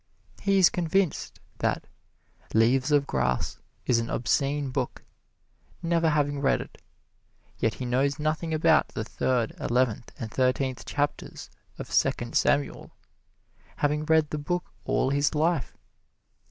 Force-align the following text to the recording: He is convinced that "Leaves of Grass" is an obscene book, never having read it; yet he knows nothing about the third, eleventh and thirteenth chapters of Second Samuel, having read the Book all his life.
He 0.41 0.57
is 0.57 0.71
convinced 0.71 1.39
that 1.59 1.85
"Leaves 2.55 2.91
of 2.91 3.05
Grass" 3.05 3.59
is 3.85 3.99
an 3.99 4.09
obscene 4.09 4.71
book, 4.71 5.03
never 5.83 6.09
having 6.09 6.39
read 6.41 6.59
it; 6.59 6.81
yet 7.59 7.75
he 7.75 7.85
knows 7.85 8.17
nothing 8.17 8.51
about 8.51 8.87
the 8.87 9.03
third, 9.03 9.53
eleventh 9.59 10.11
and 10.17 10.31
thirteenth 10.31 10.87
chapters 10.87 11.51
of 11.77 11.91
Second 11.93 12.35
Samuel, 12.35 12.89
having 13.75 14.03
read 14.03 14.31
the 14.31 14.39
Book 14.39 14.73
all 14.85 15.11
his 15.11 15.35
life. 15.35 15.77